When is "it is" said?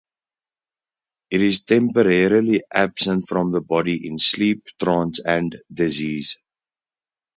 1.29-1.61